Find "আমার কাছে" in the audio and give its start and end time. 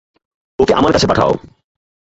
0.73-1.07